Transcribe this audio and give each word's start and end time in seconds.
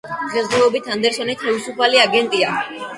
დღესდღეობით 0.29 0.89
ანდერსონი 0.95 1.37
თვისუფალი 1.45 2.05
აგენტია. 2.09 2.61